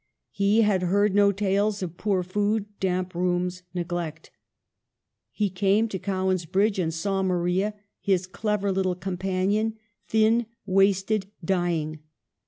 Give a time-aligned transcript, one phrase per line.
[0.31, 4.31] He had heard no tales of poor food, damp rooms, neglect.
[5.31, 9.75] He came to Cowan's Bridge and saw Maria, his clever little companion,
[10.07, 11.99] thin, wasted, dying.